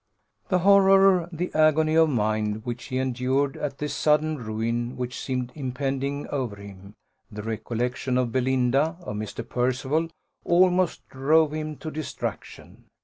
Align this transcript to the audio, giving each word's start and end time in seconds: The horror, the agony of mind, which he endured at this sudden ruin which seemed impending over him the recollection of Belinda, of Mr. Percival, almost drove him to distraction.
The 0.49 0.57
horror, 0.57 1.29
the 1.31 1.53
agony 1.53 1.93
of 1.93 2.09
mind, 2.09 2.65
which 2.65 2.85
he 2.85 2.97
endured 2.97 3.55
at 3.55 3.77
this 3.77 3.93
sudden 3.93 4.35
ruin 4.37 4.97
which 4.97 5.19
seemed 5.19 5.51
impending 5.53 6.27
over 6.29 6.55
him 6.55 6.95
the 7.31 7.43
recollection 7.43 8.17
of 8.17 8.31
Belinda, 8.31 8.97
of 9.01 9.15
Mr. 9.17 9.47
Percival, 9.47 10.07
almost 10.43 11.07
drove 11.09 11.51
him 11.53 11.75
to 11.75 11.91
distraction. 11.91 12.85